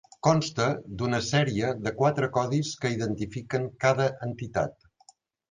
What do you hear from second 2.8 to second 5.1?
que identifiquen cada entitat.